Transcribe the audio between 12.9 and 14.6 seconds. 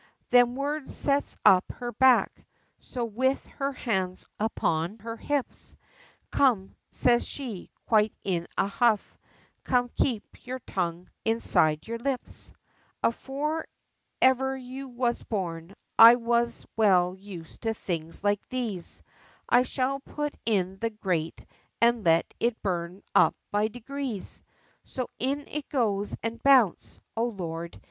Afore ever